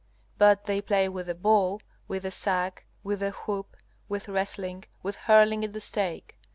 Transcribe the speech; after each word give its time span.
But 0.39 0.65
they 0.65 0.81
play 0.81 1.07
with 1.09 1.27
the 1.27 1.35
ball, 1.35 1.79
with 2.07 2.23
the 2.23 2.31
sack, 2.31 2.85
with 3.03 3.19
the 3.19 3.29
hoop, 3.29 3.75
with 4.09 4.27
wrestling, 4.27 4.85
with 5.03 5.15
hurling 5.15 5.63
at 5.63 5.73
the 5.73 5.79
stake. 5.79 6.35